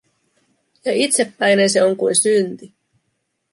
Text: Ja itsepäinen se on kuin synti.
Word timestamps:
Ja 0.85 0.93
itsepäinen 0.93 1.69
se 1.69 1.83
on 1.83 1.97
kuin 1.97 2.15
synti. 2.15 2.73